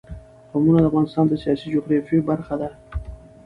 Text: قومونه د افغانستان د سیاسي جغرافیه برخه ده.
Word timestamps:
قومونه 0.51 0.79
د 0.81 0.85
افغانستان 0.89 1.25
د 1.27 1.33
سیاسي 1.43 1.67
جغرافیه 1.75 2.21
برخه 2.29 2.55
ده. 2.61 2.69